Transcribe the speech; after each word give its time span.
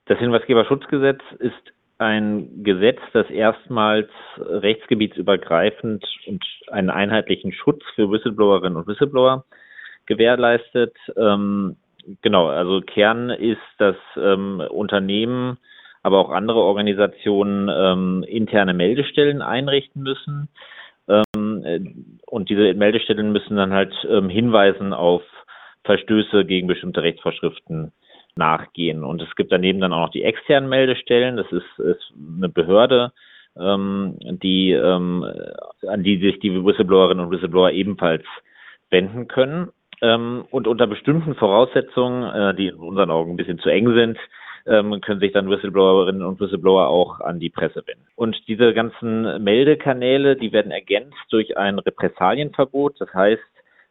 Das 0.06 0.18
Hinweisgeberschutzgesetz 0.18 1.20
ist 1.38 1.54
ein 1.98 2.64
Gesetz, 2.64 2.98
das 3.12 3.30
erstmals 3.30 4.08
rechtsgebietsübergreifend 4.36 6.04
und 6.26 6.44
einen 6.72 6.90
einheitlichen 6.90 7.52
Schutz 7.52 7.84
für 7.94 8.10
Whistleblowerinnen 8.10 8.76
und 8.76 8.88
Whistleblower 8.88 9.44
gewährleistet. 10.06 10.96
Ähm, 11.16 11.76
genau, 12.22 12.48
also 12.48 12.80
Kern 12.80 13.30
ist, 13.30 13.62
dass 13.78 13.94
ähm, 14.16 14.60
Unternehmen, 14.70 15.58
aber 16.02 16.18
auch 16.18 16.30
andere 16.30 16.58
Organisationen 16.58 17.70
ähm, 17.72 18.24
interne 18.26 18.74
Meldestellen 18.74 19.40
einrichten 19.40 20.02
müssen. 20.02 20.48
Und 22.26 22.50
diese 22.50 22.74
Meldestellen 22.74 23.32
müssen 23.32 23.56
dann 23.56 23.72
halt 23.72 23.94
ähm, 24.10 24.28
hinweisen 24.28 24.92
auf 24.92 25.22
Verstöße 25.84 26.44
gegen 26.44 26.66
bestimmte 26.66 27.02
Rechtsvorschriften 27.02 27.92
nachgehen. 28.36 29.04
Und 29.04 29.22
es 29.22 29.34
gibt 29.36 29.52
daneben 29.52 29.80
dann 29.80 29.92
auch 29.92 30.06
noch 30.06 30.10
die 30.10 30.24
externen 30.24 30.68
Meldestellen. 30.68 31.36
Das 31.36 31.50
ist, 31.50 31.78
ist 31.78 32.12
eine 32.36 32.48
Behörde, 32.48 33.12
ähm, 33.58 34.16
die, 34.20 34.72
ähm, 34.72 35.24
an 35.86 36.02
die 36.02 36.18
sich 36.18 36.38
die 36.40 36.64
Whistleblowerinnen 36.64 37.24
und 37.24 37.30
Whistleblower 37.30 37.70
ebenfalls 37.70 38.24
wenden 38.90 39.28
können. 39.28 39.70
Ähm, 40.02 40.44
und 40.50 40.66
unter 40.66 40.86
bestimmten 40.86 41.34
Voraussetzungen, 41.34 42.22
äh, 42.24 42.54
die 42.54 42.66
in 42.68 42.74
unseren 42.74 43.10
Augen 43.10 43.32
ein 43.32 43.36
bisschen 43.36 43.58
zu 43.58 43.70
eng 43.70 43.94
sind, 43.94 44.18
ähm, 44.66 45.00
können 45.00 45.20
sich 45.20 45.32
dann 45.32 45.50
Whistleblowerinnen 45.50 46.22
und 46.22 46.40
Whistleblower 46.40 46.88
auch 46.88 47.20
an 47.20 47.40
die 47.40 47.50
Presse 47.50 47.82
wenden. 47.86 48.06
Und 48.16 48.36
diese 48.48 48.74
ganzen 48.74 49.42
Meldekanäle, 49.42 50.36
die 50.36 50.52
werden 50.52 50.72
ergänzt 50.72 51.16
durch 51.30 51.56
ein 51.56 51.78
Repressalienverbot. 51.78 53.00
Das 53.00 53.12
heißt, 53.14 53.42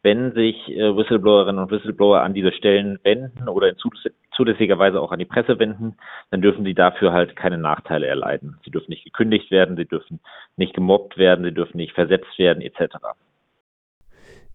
wenn 0.05 0.33
sich 0.33 0.55
äh, 0.69 0.95
Whistleblowerinnen 0.95 1.61
und 1.63 1.71
Whistleblower 1.71 2.21
an 2.21 2.35
diese 2.35 2.51
Stellen 2.51 2.99
wenden 3.03 3.49
oder 3.49 3.69
in 3.69 3.75
zulässiger 4.35 4.77
Weise 4.77 5.01
auch 5.01 5.11
an 5.11 5.17
die 5.17 5.25
Presse 5.25 5.57
wenden, 5.57 5.95
dann 6.29 6.43
dürfen 6.43 6.63
sie 6.63 6.75
dafür 6.75 7.11
halt 7.11 7.35
keine 7.35 7.57
Nachteile 7.57 8.05
erleiden. 8.05 8.59
Sie 8.63 8.69
dürfen 8.69 8.91
nicht 8.91 9.03
gekündigt 9.03 9.49
werden, 9.49 9.75
sie 9.77 9.85
dürfen 9.85 10.19
nicht 10.57 10.75
gemobbt 10.75 11.17
werden, 11.17 11.43
sie 11.43 11.53
dürfen 11.53 11.77
nicht 11.77 11.93
versetzt 11.93 12.37
werden, 12.37 12.61
etc. 12.61 12.97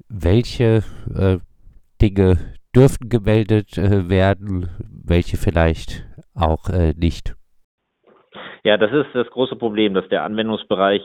Welche 0.08 0.84
äh, 1.16 1.38
Dinge 2.00 2.38
dürfen 2.74 3.08
gemeldet 3.08 3.76
äh, 3.76 4.08
werden, 4.08 4.68
welche 5.04 5.36
vielleicht 5.36 6.06
auch 6.40 6.68
äh, 6.68 6.94
nicht? 6.96 7.34
Ja, 8.64 8.76
das 8.76 8.92
ist 8.92 9.14
das 9.14 9.28
große 9.30 9.56
Problem, 9.56 9.94
dass 9.94 10.08
der 10.08 10.24
Anwendungsbereich 10.24 11.02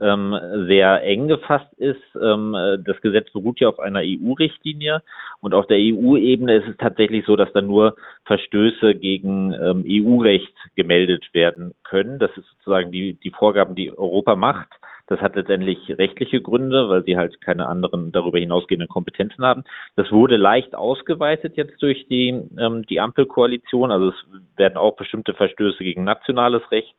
ähm, 0.00 0.34
sehr 0.66 1.02
eng 1.02 1.28
gefasst 1.28 1.72
ist. 1.76 2.00
Ähm, 2.20 2.56
das 2.84 3.00
Gesetz 3.00 3.30
beruht 3.32 3.60
ja 3.60 3.68
auf 3.68 3.78
einer 3.78 4.00
EU-Richtlinie 4.00 5.02
und 5.40 5.54
auf 5.54 5.66
der 5.66 5.78
EU-Ebene 5.78 6.56
ist 6.56 6.68
es 6.68 6.76
tatsächlich 6.78 7.24
so, 7.26 7.36
dass 7.36 7.52
da 7.52 7.60
nur 7.60 7.96
Verstöße 8.24 8.94
gegen 8.94 9.52
ähm, 9.52 9.84
EU-Recht 9.86 10.54
gemeldet 10.74 11.32
werden 11.32 11.72
können. 11.84 12.18
Das 12.18 12.30
ist 12.36 12.46
sozusagen 12.56 12.92
die, 12.92 13.14
die 13.14 13.30
Vorgaben, 13.30 13.74
die 13.74 13.90
Europa 13.90 14.36
macht. 14.36 14.68
Das 15.10 15.20
hat 15.20 15.34
letztendlich 15.34 15.78
rechtliche 15.98 16.40
Gründe, 16.40 16.88
weil 16.88 17.04
sie 17.04 17.16
halt 17.16 17.40
keine 17.40 17.66
anderen 17.66 18.12
darüber 18.12 18.38
hinausgehenden 18.38 18.88
Kompetenzen 18.88 19.44
haben. 19.44 19.64
Das 19.96 20.10
wurde 20.12 20.36
leicht 20.36 20.74
ausgeweitet 20.74 21.56
jetzt 21.56 21.82
durch 21.82 22.06
die, 22.08 22.28
ähm, 22.28 22.86
die 22.88 23.00
Ampelkoalition. 23.00 23.90
Also 23.90 24.10
es 24.10 24.14
werden 24.56 24.78
auch 24.78 24.94
bestimmte 24.94 25.34
Verstöße 25.34 25.82
gegen 25.82 26.04
nationales 26.04 26.62
Recht 26.70 26.94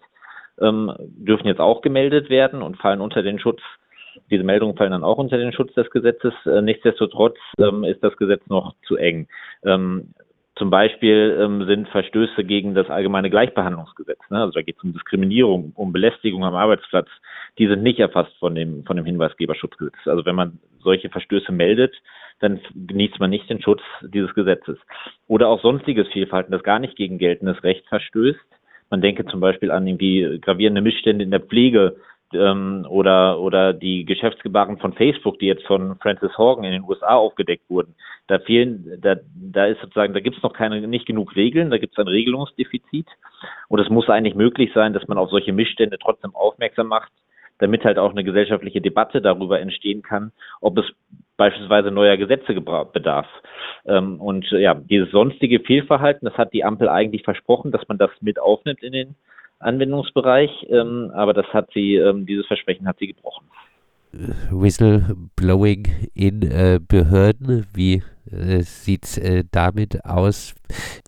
ähm, 0.60 0.94
dürfen 1.00 1.48
jetzt 1.48 1.62
auch 1.62 1.82
gemeldet 1.82 2.30
werden 2.30 2.62
und 2.62 2.78
fallen 2.78 3.02
unter 3.02 3.24
den 3.24 3.40
Schutz. 3.40 3.62
Diese 4.30 4.44
Meldungen 4.44 4.76
fallen 4.76 4.92
dann 4.92 5.06
auch 5.06 5.18
unter 5.18 5.38
den 5.38 5.54
Schutz 5.54 5.74
des 5.74 5.90
Gesetzes. 5.90 6.34
Äh, 6.46 6.62
nichtsdestotrotz 6.62 7.38
ähm, 7.60 7.86
ist 7.86 8.04
das 8.04 8.16
Gesetz 8.18 8.46
noch 8.48 8.76
zu 8.86 8.98
eng. 8.98 9.28
Ähm, 9.64 10.14
zum 10.56 10.70
Beispiel 10.70 11.38
ähm, 11.42 11.66
sind 11.66 11.88
Verstöße 11.90 12.44
gegen 12.44 12.76
das 12.76 12.90
allgemeine 12.90 13.30
Gleichbehandlungsgesetz. 13.30 14.20
Ne? 14.30 14.42
Also 14.42 14.54
da 14.54 14.62
geht 14.62 14.78
es 14.78 14.84
um 14.84 14.94
Diskriminierung, 14.94 15.72
um 15.76 15.94
Belästigung 15.94 16.44
am 16.44 16.56
Arbeitsplatz. 16.56 17.08
Die 17.58 17.68
sind 17.68 17.84
nicht 17.84 18.00
erfasst 18.00 18.36
von 18.40 18.54
dem, 18.54 18.84
von 18.86 18.98
dem 18.98 19.06
Hinweisgeberschutzgesetz. 19.06 19.96
Also 20.06 20.26
wenn 20.26 20.36
man 20.36 20.60
solche 20.84 21.10
Verstöße 21.10 21.52
meldet, 21.52 21.96
dann 22.40 22.60
genießt 22.76 23.20
man 23.20 23.30
nicht 23.30 23.50
den 23.50 23.62
Schutz 23.62 23.82
dieses 24.02 24.34
Gesetzes. 24.34 24.78
Oder 25.28 25.48
auch 25.48 25.62
sonstiges 25.62 26.08
Vielfalten, 26.10 26.52
das 26.52 26.64
gar 26.64 26.80
nicht 26.80 26.96
gegen 26.96 27.18
geltendes 27.18 27.64
Recht 27.64 27.88
verstößt. 27.88 28.40
Man 28.90 29.02
denke 29.02 29.26
zum 29.26 29.40
Beispiel 29.40 29.72
an 29.72 29.88
irgendwie 29.88 30.40
gravierende 30.42 30.82
Missstände 30.82 31.24
in 31.24 31.32
der 31.32 31.40
Pflege 31.40 31.96
ähm, 32.34 32.86
oder, 32.90 33.40
oder 33.40 33.74
die 33.74 34.06
Geschäftsgebaren 34.06 34.78
von 34.78 34.94
Facebook, 34.94 35.40
die 35.40 35.48
jetzt 35.48 35.66
von 35.66 35.98
Francis 36.00 36.38
Horgan 36.38 36.66
in 36.66 36.72
den 36.72 36.84
USA 36.84 37.16
aufgedeckt 37.16 37.70
wurden. 37.70 37.96
Da 38.28 38.40
fehlen, 38.40 39.00
da, 39.02 39.16
da 39.36 39.66
ist 39.66 39.82
sozusagen, 39.82 40.14
da 40.14 40.20
gibt 40.20 40.38
es 40.38 40.44
noch 40.44 40.54
keine, 40.54 40.88
nicht 40.88 41.06
genug 41.06 41.36
Regeln, 41.36 41.70
da 41.70 41.78
gibt 41.78 41.94
es 41.94 42.00
ein 42.00 42.08
Regelungsdefizit. 42.08 43.08
Und 43.68 43.80
es 43.80 43.90
muss 43.90 44.10
eigentlich 44.10 44.36
möglich 44.36 44.72
sein, 44.74 44.94
dass 44.94 45.08
man 45.08 45.18
auf 45.18 45.30
solche 45.30 45.54
Missstände 45.54 45.98
trotzdem 46.00 46.36
aufmerksam 46.36 46.88
macht, 46.88 47.12
damit 47.60 47.86
halt 47.86 47.98
auch 47.98 48.12
eine 48.12 48.24
gesellschaftliche 48.24 48.82
Debatte 48.82 49.22
darüber 49.22 49.60
entstehen 49.60 50.02
kann, 50.02 50.32
ob 50.62 50.78
es 50.78 50.86
beispielsweise 51.38 51.92
neuer 51.92 52.18
Gesetze 52.18 52.54
bedarf. 52.54 53.28
Ähm, 53.86 54.20
und 54.20 54.50
ja, 54.52 54.74
dieses 54.76 55.12
sonstige 55.12 55.60
Fehlverhalten, 55.60 56.28
das 56.28 56.38
hat 56.38 56.54
die 56.54 56.64
Ampel 56.64 56.90
eigentlich 56.90 57.24
versprochen, 57.24 57.72
dass 57.72 57.88
man 57.88 57.98
das 57.98 58.12
mit 58.22 58.40
aufnimmt 58.40 58.84
in 58.84 58.94
den 58.94 59.16
Anwendungsbereich, 59.62 60.68
ähm, 60.70 61.12
aber 61.14 61.34
das 61.34 61.46
hat 61.48 61.70
sie, 61.74 61.96
ähm, 61.96 62.26
dieses 62.26 62.46
Versprechen 62.48 62.88
hat 62.88 62.98
sie 63.00 63.08
gebrochen. 63.08 63.46
Whistleblowing 64.52 65.88
in 66.14 66.42
äh, 66.42 66.80
Behörden, 66.86 67.66
wie 67.74 68.04
äh, 68.30 68.62
sieht 68.62 69.06
es 69.06 69.18
äh, 69.18 69.44
damit 69.52 70.04
aus? 70.04 70.54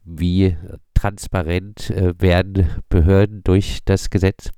Wie 0.06 0.56
transparent 0.94 1.90
äh, 1.90 2.14
werden 2.20 2.66
Behörden 2.90 3.42
durch 3.44 3.80
das 3.86 4.10
Gesetz? 4.10 4.52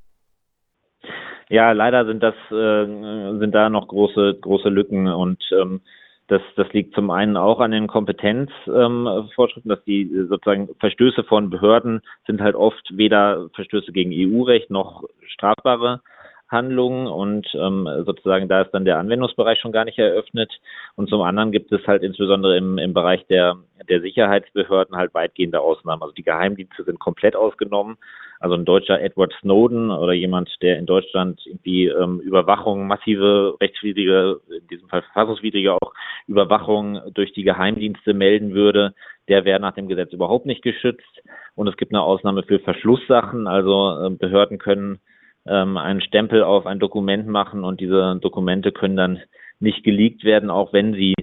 Ja, 1.49 1.71
leider 1.71 2.05
sind 2.05 2.21
das 2.21 2.35
äh, 2.51 3.39
sind 3.39 3.53
da 3.53 3.69
noch 3.69 3.87
große 3.87 4.37
große 4.41 4.69
Lücken 4.69 5.07
und 5.07 5.43
ähm, 5.51 5.81
das, 6.27 6.41
das 6.55 6.71
liegt 6.73 6.95
zum 6.95 7.11
einen 7.11 7.37
auch 7.37 7.59
an 7.59 7.71
den 7.71 7.87
Kompetenzvorschriften, 7.87 9.71
ähm, 9.71 9.75
dass 9.75 9.83
die 9.85 10.09
sozusagen 10.27 10.69
Verstöße 10.79 11.23
von 11.23 11.49
Behörden 11.49 12.01
sind 12.25 12.41
halt 12.41 12.55
oft 12.55 12.97
weder 12.97 13.49
Verstöße 13.53 13.91
gegen 13.91 14.11
EU-Recht 14.11 14.71
noch 14.71 15.03
strafbare 15.27 16.01
Handlungen 16.47 17.07
und 17.07 17.47
ähm, 17.55 17.87
sozusagen 18.05 18.47
da 18.47 18.61
ist 18.61 18.71
dann 18.71 18.85
der 18.85 18.99
Anwendungsbereich 18.99 19.59
schon 19.59 19.71
gar 19.71 19.85
nicht 19.85 19.97
eröffnet. 19.97 20.51
Und 20.95 21.09
zum 21.09 21.21
anderen 21.21 21.51
gibt 21.51 21.71
es 21.71 21.85
halt 21.87 22.03
insbesondere 22.03 22.57
im, 22.57 22.77
im 22.77 22.93
Bereich 22.93 23.25
der, 23.27 23.57
der 23.89 24.01
Sicherheitsbehörden 24.01 24.95
halt 24.95 25.13
weitgehende 25.13 25.59
Ausnahmen. 25.59 26.03
Also 26.03 26.13
die 26.13 26.23
Geheimdienste 26.23 26.83
sind 26.83 26.99
komplett 26.99 27.35
ausgenommen. 27.35 27.97
Also 28.39 28.55
ein 28.55 28.65
deutscher 28.65 29.01
Edward 29.01 29.33
Snowden 29.41 29.89
oder 29.89 30.13
jemand, 30.13 30.49
der 30.61 30.77
in 30.77 30.85
Deutschland 30.85 31.41
irgendwie 31.45 31.87
ähm, 31.87 32.19
Überwachung, 32.19 32.85
massive 32.85 33.57
rechtswidrige, 33.59 34.39
in 34.49 34.67
diesem 34.67 34.87
Fall 34.89 35.01
verfassungswidrige 35.01 35.73
auch 35.73 35.93
Überwachung 36.27 37.01
durch 37.13 37.33
die 37.33 37.43
Geheimdienste 37.43 38.13
melden 38.13 38.53
würde, 38.53 38.93
der 39.27 39.45
wäre 39.45 39.59
nach 39.59 39.73
dem 39.73 39.87
Gesetz 39.87 40.13
überhaupt 40.13 40.45
nicht 40.45 40.61
geschützt. 40.61 41.23
Und 41.55 41.67
es 41.67 41.77
gibt 41.77 41.93
eine 41.93 42.03
Ausnahme 42.03 42.43
für 42.43 42.59
Verschlusssachen. 42.59 43.47
Also 43.47 44.05
äh, 44.05 44.09
Behörden 44.11 44.59
können 44.59 44.99
ähm, 45.47 45.77
einen 45.77 46.01
Stempel 46.01 46.43
auf 46.43 46.65
ein 46.65 46.79
Dokument 46.79 47.27
machen 47.27 47.63
und 47.63 47.79
diese 47.79 48.17
Dokumente 48.21 48.71
können 48.71 48.95
dann 48.95 49.21
nicht 49.59 49.83
geleakt 49.83 50.23
werden, 50.23 50.49
auch 50.49 50.73
wenn 50.73 50.93
sie 50.93 51.13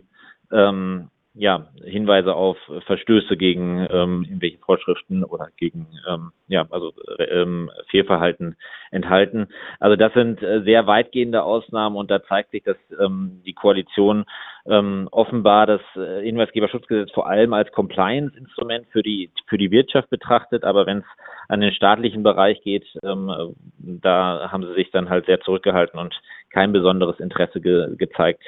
ähm, 0.50 1.08
ja, 1.34 1.68
Hinweise 1.82 2.34
auf 2.34 2.58
Verstöße 2.84 3.38
gegen 3.38 3.86
ähm, 3.90 4.22
irgendwelche 4.24 4.58
Vorschriften 4.58 5.24
oder 5.24 5.48
gegen 5.56 5.86
ähm, 6.06 6.32
ja, 6.46 6.66
also 6.70 6.92
ähm, 7.18 7.70
Fehlverhalten 7.88 8.56
enthalten. 8.90 9.48
Also 9.80 9.96
das 9.96 10.12
sind 10.12 10.42
äh, 10.42 10.62
sehr 10.62 10.86
weitgehende 10.86 11.42
Ausnahmen 11.42 11.96
und 11.96 12.10
da 12.10 12.22
zeigt 12.22 12.50
sich, 12.50 12.62
dass 12.64 12.76
ähm, 13.00 13.40
die 13.46 13.54
Koalition 13.54 14.26
ähm, 14.66 15.08
offenbar 15.10 15.66
das 15.66 15.80
äh, 15.96 16.22
Hinweisgeberschutzgesetz 16.22 17.10
vor 17.12 17.26
allem 17.26 17.54
als 17.54 17.72
Compliance-Instrument 17.72 18.86
für 18.92 19.02
die 19.02 19.30
für 19.46 19.56
die 19.56 19.70
Wirtschaft 19.70 20.10
betrachtet, 20.10 20.64
aber 20.64 20.84
wenn 20.84 20.98
es 20.98 21.06
an 21.48 21.60
den 21.60 21.72
staatlichen 21.72 22.22
Bereich 22.22 22.60
geht, 22.62 22.86
ähm, 23.02 23.54
da 23.78 24.50
haben 24.52 24.66
sie 24.66 24.74
sich 24.74 24.90
dann 24.90 25.08
halt 25.08 25.24
sehr 25.24 25.40
zurückgehalten 25.40 25.98
und 25.98 26.14
kein 26.50 26.72
besonderes 26.72 27.18
Interesse 27.20 27.62
ge 27.62 27.96
gezeigt 27.96 28.44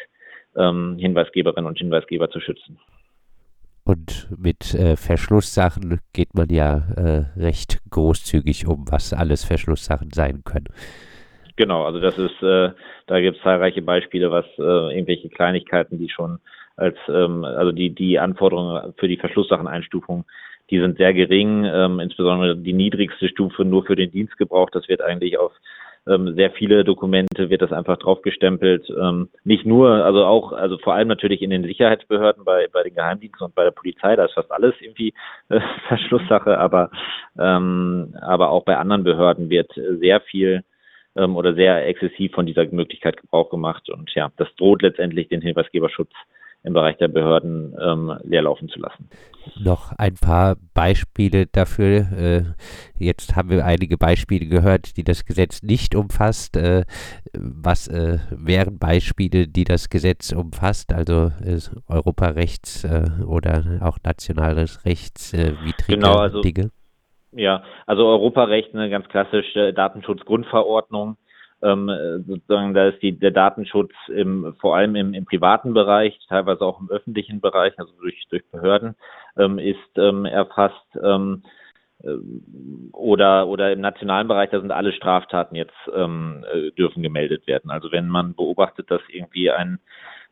ähm, 0.57 0.97
Hinweisgeberinnen 0.99 1.67
und 1.67 1.79
Hinweisgeber 1.79 2.31
zu 2.31 2.41
schützen. 2.41 2.79
Und 3.85 4.29
mit 4.37 4.75
äh, 4.75 4.97
Verschlusssachen 4.97 6.01
geht 6.15 6.35
man 6.35 6.49
ja 6.49 6.87
äh, 6.97 7.39
recht 7.39 7.81
großzügig 7.91 8.67
um, 8.67 8.87
was 8.91 9.13
alles 9.13 9.45
Verschlusssachen 9.45 10.11
sein 10.11 10.43
können. 10.45 10.69
Genau, 11.57 11.85
also 11.85 12.01
das 12.01 12.19
ist, 12.19 12.43
äh, 12.43 12.71
da 13.07 13.21
gibt 13.21 13.37
es 13.37 13.43
zahlreiche 13.43 13.83
Beispiele, 13.83 14.31
was 14.31 14.47
äh, 14.59 14.63
irgendwelche 14.97 15.29
Kleinigkeiten, 15.29 15.99
die 15.99 16.09
schon 16.09 16.39
als, 16.77 16.97
ähm, 17.09 17.45
also 17.45 17.73
die, 17.73 17.91
die 17.91 18.19
Anforderungen 18.19 18.95
für 18.97 19.07
die 19.07 19.19
Verschlusssacheneinstufung, 19.19 20.25
die 20.71 20.81
sind 20.81 20.97
sehr 20.97 21.13
gering, 21.13 21.65
ähm, 21.65 22.01
insbesondere 22.01 22.57
die 22.57 22.73
niedrigste 22.73 23.29
Stufe 23.29 23.65
nur 23.65 23.85
für 23.85 23.97
den 23.97 24.11
Dienstgebrauch, 24.11 24.71
das 24.71 24.89
wird 24.89 25.03
eigentlich 25.03 25.39
auf 25.39 25.53
ähm, 26.07 26.35
sehr 26.35 26.51
viele 26.51 26.85
Dokumente 26.85 27.51
wird 27.51 27.63
das 27.63 27.73
einfach 27.73 27.97
draufgestempelt. 27.97 28.89
Ähm, 28.91 29.29
nicht 29.45 29.65
nur, 29.65 29.91
also 30.05 30.25
auch, 30.25 30.53
also 30.53 30.79
vor 30.79 30.95
allem 30.95 31.09
natürlich 31.09 31.43
in 31.43 31.51
den 31.51 31.65
Sicherheitsbehörden, 31.65 32.45
bei, 32.45 32.69
bei 32.73 32.83
den 32.83 32.95
Geheimdiensten 32.95 33.47
und 33.47 33.55
bei 33.55 33.65
der 33.65 33.71
Polizei, 33.71 34.17
da 34.17 34.27
ist 34.27 34.35
fast 34.35 34.51
alles 34.51 34.75
irgendwie 34.81 35.15
äh, 35.49 35.61
Verschlusssache, 35.89 36.59
aber, 36.59 36.91
ähm, 37.39 38.15
aber 38.21 38.51
auch 38.51 38.65
bei 38.65 38.77
anderen 38.77 39.05
Behörden 39.05 39.49
wird 39.49 39.73
sehr 39.75 40.21
viel 40.21 40.63
ähm, 41.17 41.37
oder 41.37 41.55
sehr 41.55 41.87
exzessiv 41.87 42.33
von 42.33 42.47
dieser 42.47 42.67
Möglichkeit 42.67 43.17
Gebrauch 43.17 43.51
gemacht. 43.51 43.89
Und 43.89 44.11
ja, 44.15 44.31
das 44.37 44.49
droht 44.57 44.83
letztendlich 44.83 45.29
den 45.29 45.41
Hinweisgeberschutz 45.41 46.13
im 46.65 46.73
Bereich 46.73 46.97
der 46.97 47.09
Behörden 47.09 47.77
ähm, 47.81 48.19
leerlaufen 48.23 48.69
zu 48.69 48.81
lassen. 48.81 49.09
Noch 49.63 49.93
ein 49.99 50.15
paar 50.15 50.57
Beispiele 50.73 51.47
dafür. 51.47 52.07
Äh, 52.17 52.43
jetzt 52.99 53.37
haben 53.37 53.51
wir 53.51 53.65
einige 53.65 53.99
Beispiele 53.99 54.47
gehört, 54.47 54.97
die 54.97 55.05
das 55.05 55.27
Gesetz 55.27 55.63
nicht 55.63 55.95
umfasst. 55.95 56.57
Äh, 56.57 56.85
was 57.35 57.87
äh, 57.89 58.19
wären 58.31 58.79
Beispiele, 58.79 59.47
die 59.47 59.65
das 59.65 59.91
Gesetz 59.91 60.33
umfasst? 60.33 60.95
Also 60.95 61.31
äh, 61.45 61.59
Europarechts 61.87 62.85
äh, 62.85 63.23
oder 63.27 63.81
auch 63.83 63.99
nationales 64.03 64.87
Rechts 64.87 65.35
äh, 65.35 65.53
widrige 65.63 65.97
genau, 65.97 66.17
also, 66.17 66.41
Dinge? 66.41 66.71
Ja, 67.33 67.63
also 67.87 68.07
Europarecht, 68.07 68.75
eine 68.75 68.89
ganz 68.89 69.07
klassische 69.09 69.75
Datenschutzgrundverordnung 69.75 71.19
ähm, 71.65 71.91
sozusagen, 72.27 72.75
da 72.75 72.89
ist 72.89 73.03
die, 73.03 73.19
der 73.19 73.31
Datenschutz 73.31 73.93
im, 74.09 74.55
vor 74.61 74.77
allem 74.77 74.95
im, 74.95 75.15
im 75.15 75.25
privaten 75.25 75.75
Bereich, 75.75 76.19
teilweise 76.29 76.63
auch 76.63 76.81
im 76.81 76.91
öffentlichen 76.91 77.41
Bereich, 77.41 77.79
also 77.79 77.93
durch, 78.01 78.23
durch 78.29 78.45
Behörden, 78.51 78.95
ähm, 79.37 79.59
ist 79.59 79.79
ähm, 79.97 80.27
erfasst. 80.27 80.87
Ähm, 81.03 81.43
äh, 82.03 82.17
oder, 82.93 83.49
oder 83.49 83.73
im 83.73 83.81
nationalen 83.81 84.29
Bereich, 84.29 84.51
da 84.51 84.61
sind 84.61 84.71
alle 84.71 84.93
Straftaten 84.93 85.57
jetzt 85.57 85.75
ähm, 85.95 86.45
äh, 86.53 86.71
dürfen 86.73 87.03
gemeldet 87.03 87.47
werden. 87.47 87.71
Also 87.71 87.91
wenn 87.93 88.09
man 88.09 88.35
beobachtet, 88.35 88.91
dass 88.91 89.03
irgendwie 89.09 89.51
ein, 89.51 89.79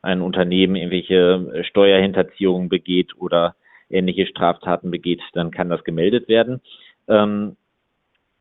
ein 0.02 0.20
Unternehmen 0.20 0.76
irgendwelche 0.76 1.64
Steuerhinterziehungen 1.64 2.69
begeht 2.69 3.17
oder 3.17 3.56
ähnliche 3.90 4.26
Straftaten 4.26 4.90
begeht, 4.90 5.20
dann 5.32 5.50
kann 5.50 5.69
das 5.69 5.85
gemeldet 5.85 6.28
werden. 6.28 6.61
Ähm, 7.08 7.56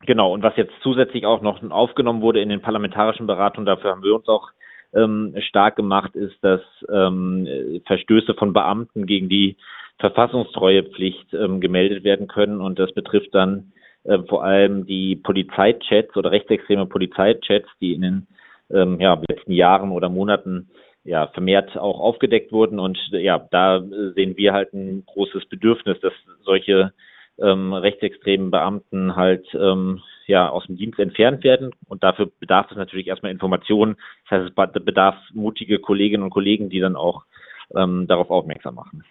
Genau, 0.04 0.32
und 0.32 0.42
was 0.42 0.56
jetzt 0.56 0.72
zusätzlich 0.82 1.26
auch 1.26 1.42
noch 1.42 1.62
aufgenommen 1.70 2.22
wurde 2.22 2.40
in 2.40 2.48
den 2.48 2.60
parlamentarischen 2.60 3.26
Beratungen, 3.26 3.66
dafür 3.66 3.92
haben 3.92 4.02
wir 4.02 4.14
uns 4.14 4.28
auch 4.28 4.50
ähm, 4.94 5.34
stark 5.48 5.76
gemacht, 5.76 6.16
ist, 6.16 6.36
dass 6.42 6.60
ähm, 6.92 7.80
Verstöße 7.86 8.34
von 8.34 8.52
Beamten 8.52 9.06
gegen 9.06 9.28
die 9.28 9.56
Verfassungstreuepflicht 9.98 11.32
ähm, 11.34 11.60
gemeldet 11.60 12.04
werden 12.04 12.26
können. 12.26 12.60
Und 12.60 12.78
das 12.78 12.92
betrifft 12.92 13.34
dann 13.34 13.72
äh, 14.04 14.18
vor 14.28 14.44
allem 14.44 14.86
die 14.86 15.16
Polizeichats 15.16 16.16
oder 16.16 16.32
rechtsextreme 16.32 16.86
Polizeichats, 16.86 17.68
die 17.80 17.94
in 17.94 18.02
den 18.02 18.26
ähm, 18.70 19.00
ja, 19.00 19.20
letzten 19.28 19.52
Jahren 19.52 19.92
oder 19.92 20.08
Monaten 20.08 20.68
ja, 21.04 21.28
vermehrt 21.28 21.76
auch 21.76 22.00
aufgedeckt 22.00 22.52
wurden. 22.52 22.78
Und 22.78 22.98
ja, 23.12 23.46
da 23.50 23.80
sehen 24.14 24.36
wir 24.36 24.52
halt 24.52 24.72
ein 24.72 25.04
großes 25.06 25.46
Bedürfnis, 25.46 25.98
dass 26.00 26.12
solche 26.42 26.92
ähm, 27.42 27.72
rechtsextremen 27.72 28.50
Beamten 28.50 29.16
halt 29.16 29.46
ähm, 29.54 30.00
ja 30.26 30.48
aus 30.48 30.66
dem 30.66 30.76
Dienst 30.76 30.98
entfernt 30.98 31.44
werden. 31.44 31.72
Und 31.88 32.02
dafür 32.02 32.30
bedarf 32.40 32.70
es 32.70 32.76
natürlich 32.76 33.08
erstmal 33.08 33.32
Informationen. 33.32 33.96
Das 34.28 34.38
heißt, 34.38 34.52
es 34.56 34.84
bedarf 34.84 35.16
mutige 35.32 35.78
Kolleginnen 35.78 36.22
und 36.22 36.30
Kollegen, 36.30 36.70
die 36.70 36.80
dann 36.80 36.96
auch 36.96 37.24
ähm, 37.76 38.06
darauf 38.06 38.30
aufmerksam 38.30 38.76
machen. 38.76 39.04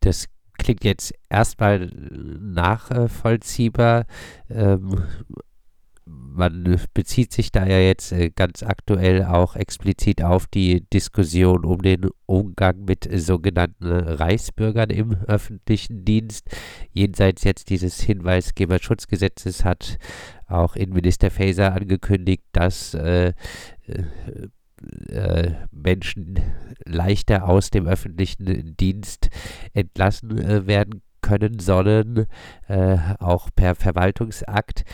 Das 0.00 0.28
klingt 0.58 0.84
jetzt 0.84 1.14
erstmal 1.30 1.88
nachvollziehbar. 1.90 4.04
Ähm, 4.50 5.04
man 6.08 6.80
bezieht 6.94 7.32
sich 7.32 7.50
da 7.50 7.66
ja 7.66 7.78
jetzt 7.78 8.12
äh, 8.12 8.30
ganz 8.30 8.62
aktuell 8.62 9.24
auch 9.24 9.56
explizit 9.56 10.22
auf 10.22 10.46
die 10.46 10.86
Diskussion 10.92 11.64
um 11.64 11.82
den 11.82 12.08
Umgang 12.26 12.84
mit 12.84 13.08
sogenannten 13.12 13.86
Reichsbürgern 13.86 14.90
im 14.90 15.14
öffentlichen 15.26 16.04
Dienst. 16.04 16.48
Jenseits 16.92 17.44
jetzt 17.44 17.70
dieses 17.70 18.00
Hinweisgeberschutzgesetzes 18.00 19.64
hat 19.64 19.98
auch 20.46 20.76
Innenminister 20.76 21.30
Faeser 21.30 21.74
angekündigt, 21.74 22.44
dass 22.52 22.94
äh, 22.94 23.32
äh, 23.86 25.12
äh, 25.12 25.54
Menschen 25.72 26.38
leichter 26.84 27.48
aus 27.48 27.70
dem 27.70 27.88
öffentlichen 27.88 28.76
Dienst 28.76 29.28
entlassen 29.72 30.38
äh, 30.38 30.66
werden 30.68 31.02
können 31.20 31.58
sollen, 31.58 32.26
äh, 32.68 32.98
auch 33.18 33.48
per 33.54 33.74
Verwaltungsakt. 33.74 34.84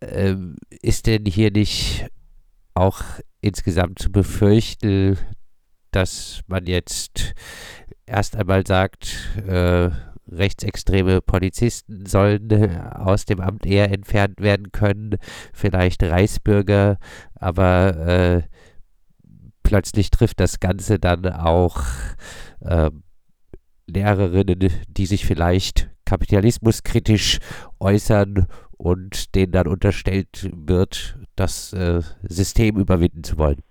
Ähm, 0.00 0.56
ist 0.80 1.06
denn 1.06 1.24
hier 1.26 1.50
nicht 1.50 2.06
auch 2.74 3.02
insgesamt 3.40 3.98
zu 3.98 4.10
befürchten, 4.10 5.18
dass 5.90 6.40
man 6.46 6.66
jetzt 6.66 7.34
erst 8.06 8.36
einmal 8.36 8.66
sagt, 8.66 9.38
äh, 9.46 9.90
rechtsextreme 10.30 11.20
Polizisten 11.20 12.06
sollen 12.06 12.50
äh, 12.50 12.80
aus 12.94 13.24
dem 13.24 13.40
Amt 13.40 13.66
eher 13.66 13.90
entfernt 13.90 14.40
werden 14.40 14.72
können, 14.72 15.16
vielleicht 15.52 16.02
Reichsbürger, 16.02 16.98
aber 17.34 17.96
äh, 18.06 18.42
plötzlich 19.62 20.10
trifft 20.10 20.40
das 20.40 20.60
Ganze 20.60 20.98
dann 20.98 21.26
auch 21.26 21.82
äh, 22.60 22.90
Lehrerinnen, 23.92 24.70
die 24.88 25.06
sich 25.06 25.24
vielleicht 25.26 25.90
kapitalismuskritisch 26.06 27.38
äußern 27.80 28.46
und 28.76 29.34
denen 29.34 29.52
dann 29.52 29.66
unterstellt 29.66 30.50
wird, 30.52 31.16
das 31.36 31.72
äh, 31.72 32.00
System 32.22 32.76
überwinden 32.76 33.24
zu 33.24 33.38
wollen. 33.38 33.62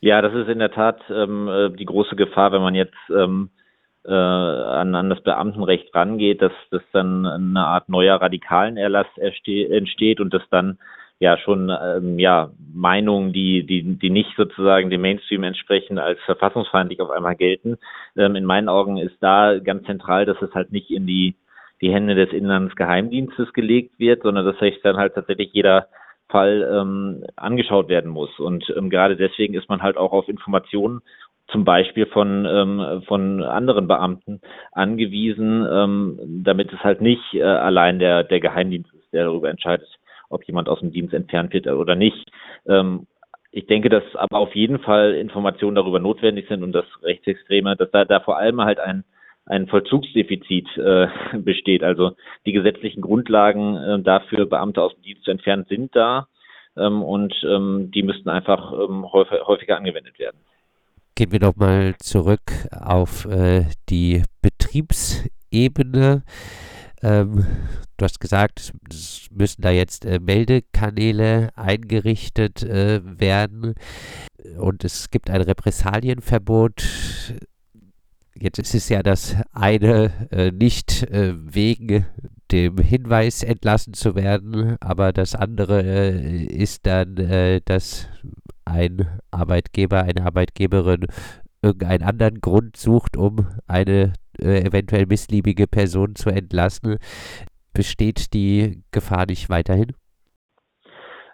Ja, 0.00 0.20
das 0.20 0.34
ist 0.34 0.48
in 0.48 0.58
der 0.58 0.70
Tat 0.70 1.00
ähm, 1.10 1.48
äh, 1.48 1.70
die 1.70 1.84
große 1.84 2.16
Gefahr, 2.16 2.52
wenn 2.52 2.62
man 2.62 2.74
jetzt 2.74 2.94
ähm, 3.10 3.50
äh, 4.04 4.12
an, 4.12 4.94
an 4.94 5.10
das 5.10 5.22
Beamtenrecht 5.22 5.94
rangeht, 5.94 6.42
dass, 6.42 6.52
dass 6.70 6.82
dann 6.92 7.26
eine 7.26 7.64
Art 7.64 7.88
neuer 7.88 8.20
radikalen 8.20 8.76
Erlass 8.76 9.06
entsteht 9.16 10.20
und 10.20 10.34
dass 10.34 10.42
dann 10.50 10.78
ja 11.18 11.38
schon 11.38 11.70
ähm, 11.70 12.18
ja 12.18 12.50
Meinungen, 12.72 13.32
die 13.32 13.64
die 13.64 13.82
die 13.82 14.10
nicht 14.10 14.30
sozusagen 14.36 14.90
dem 14.90 15.00
Mainstream 15.00 15.44
entsprechen, 15.44 15.98
als 15.98 16.18
verfassungsfeindlich 16.26 17.00
auf 17.00 17.10
einmal 17.10 17.36
gelten. 17.36 17.78
Ähm, 18.16 18.36
in 18.36 18.44
meinen 18.44 18.68
Augen 18.68 18.98
ist 18.98 19.16
da 19.20 19.58
ganz 19.58 19.86
zentral, 19.86 20.26
dass 20.26 20.40
es 20.42 20.54
halt 20.54 20.72
nicht 20.72 20.90
in 20.90 21.06
die 21.06 21.36
die 21.80 21.92
Hände 21.92 22.14
des 22.14 22.32
Inlandsgeheimdienstes 22.32 23.52
gelegt 23.52 23.98
wird, 23.98 24.22
sondern 24.22 24.46
dass 24.46 24.58
sich 24.58 24.80
dann 24.82 24.96
halt 24.96 25.14
tatsächlich 25.14 25.52
jeder 25.52 25.88
Fall 26.28 26.68
ähm, 26.72 27.24
angeschaut 27.36 27.88
werden 27.88 28.10
muss. 28.10 28.38
Und 28.38 28.64
ähm, 28.76 28.90
gerade 28.90 29.16
deswegen 29.16 29.54
ist 29.54 29.68
man 29.68 29.82
halt 29.82 29.96
auch 29.96 30.12
auf 30.12 30.28
Informationen 30.28 31.00
zum 31.48 31.64
Beispiel 31.64 32.06
von, 32.06 32.44
ähm, 32.46 33.02
von 33.06 33.42
anderen 33.42 33.86
Beamten 33.86 34.40
angewiesen, 34.72 35.66
ähm, 35.70 36.42
damit 36.44 36.72
es 36.72 36.80
halt 36.80 37.00
nicht 37.00 37.34
äh, 37.34 37.42
allein 37.42 37.98
der, 38.00 38.24
der 38.24 38.40
Geheimdienst 38.40 38.92
ist, 38.92 39.12
der 39.12 39.24
darüber 39.24 39.50
entscheidet, 39.50 39.88
ob 40.28 40.44
jemand 40.44 40.68
aus 40.68 40.80
dem 40.80 40.92
Dienst 40.92 41.14
entfernt 41.14 41.52
wird 41.52 41.66
oder 41.66 41.94
nicht. 41.94 42.30
Ähm, 42.66 43.06
ich 43.56 43.66
denke, 43.66 43.88
dass 43.88 44.02
aber 44.14 44.38
auf 44.38 44.54
jeden 44.54 44.80
Fall 44.80 45.14
Informationen 45.14 45.76
darüber 45.76 45.98
notwendig 45.98 46.46
sind 46.48 46.62
und 46.62 46.72
dass 46.72 46.84
Rechtsextreme, 47.02 47.74
dass 47.76 47.90
da, 47.90 48.04
da 48.04 48.20
vor 48.20 48.36
allem 48.36 48.60
halt 48.60 48.78
ein, 48.78 49.04
ein 49.46 49.66
Vollzugsdefizit 49.68 50.68
äh, 50.76 51.06
besteht. 51.38 51.82
Also 51.82 52.12
die 52.44 52.52
gesetzlichen 52.52 53.00
Grundlagen 53.00 53.76
äh, 53.76 54.02
dafür, 54.02 54.46
Beamte 54.46 54.82
aus 54.82 54.94
dem 54.94 55.02
Dienst 55.02 55.24
zu 55.24 55.30
entfernen, 55.30 55.64
sind 55.68 55.96
da 55.96 56.28
ähm, 56.76 57.02
und 57.02 57.34
ähm, 57.44 57.90
die 57.94 58.02
müssten 58.02 58.28
einfach 58.28 58.72
ähm, 58.72 59.10
häufig, 59.10 59.38
häufiger 59.46 59.76
angewendet 59.78 60.18
werden. 60.18 60.36
Gehen 61.14 61.32
wir 61.32 61.40
nochmal 61.40 61.94
zurück 61.98 62.42
auf 62.78 63.24
äh, 63.24 63.64
die 63.88 64.22
Betriebsebene. 64.42 66.24
Du 67.96 68.04
hast 68.04 68.20
gesagt, 68.20 68.74
es 68.90 69.28
müssen 69.32 69.62
da 69.62 69.70
jetzt 69.70 70.04
äh, 70.04 70.20
Meldekanäle 70.20 71.50
eingerichtet 71.56 72.62
äh, 72.62 73.00
werden 73.02 73.74
und 74.58 74.84
es 74.84 75.10
gibt 75.10 75.30
ein 75.30 75.40
Repressalienverbot. 75.40 76.84
Jetzt 78.34 78.58
ist 78.58 78.74
es 78.74 78.90
ja 78.90 79.02
das 79.02 79.36
eine, 79.52 80.12
äh, 80.30 80.50
nicht 80.50 81.04
äh, 81.04 81.34
wegen 81.38 82.04
dem 82.52 82.76
Hinweis 82.76 83.42
entlassen 83.42 83.94
zu 83.94 84.14
werden, 84.14 84.76
aber 84.80 85.14
das 85.14 85.34
andere 85.34 85.82
äh, 85.82 86.44
ist 86.44 86.84
dann, 86.84 87.16
äh, 87.16 87.62
dass 87.64 88.08
ein 88.66 89.06
Arbeitgeber, 89.30 90.02
eine 90.02 90.26
Arbeitgeberin 90.26 91.06
irgendeinen 91.62 92.02
anderen 92.02 92.40
Grund 92.42 92.76
sucht, 92.76 93.16
um 93.16 93.46
eine 93.66 94.12
äh, 94.38 94.60
eventuell 94.60 95.06
missliebige 95.06 95.66
Person 95.66 96.14
zu 96.14 96.28
entlassen, 96.28 96.98
besteht 97.76 98.32
die 98.34 98.82
Gefahr 98.92 99.26
nicht 99.26 99.50
weiterhin? 99.50 99.92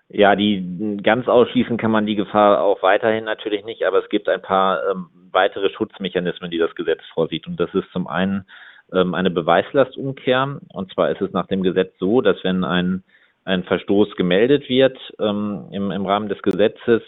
Ja, 0.08 0.37
die 0.37 0.99
ganz 1.02 1.26
ausschließen 1.26 1.78
kann 1.78 1.90
man 1.90 2.04
die 2.04 2.16
Gefahr 2.16 2.62
auch 2.62 2.82
weiterhin 2.82 3.25
natürlich 3.25 3.64
nicht, 3.64 3.84
aber 3.84 4.02
es 4.02 4.11
gibt 4.11 4.28
ein 4.28 4.42
paar 4.42 4.80
ähm, 4.90 5.06
weitere 5.30 5.70
Schutzmechanismen, 5.70 6.50
die 6.50 6.58
das 6.58 6.75
Gesetz 6.75 7.00
vorsieht. 7.14 7.46
Und 7.46 7.58
das 7.58 7.72
ist 7.72 7.90
zum 7.92 8.06
einen 8.06 8.44
ähm, 8.92 9.14
eine 9.14 9.30
Beweislastumkehr. 9.30 10.61
Und 10.68 10.92
zwar 10.92 11.11
ist 11.11 11.22
es 11.22 11.32
nach 11.32 11.46
dem 11.46 11.62
Gesetz 11.62 11.94
so, 11.99 12.20
dass 12.20 12.37
wenn 12.44 12.64
ein 12.64 13.04
ein 13.44 13.64
Verstoß 13.64 14.14
gemeldet 14.16 14.68
wird 14.68 14.99
ähm, 15.18 15.68
im, 15.72 15.90
im 15.90 16.06
Rahmen 16.06 16.28
des 16.28 16.42
Gesetzes 16.42 17.02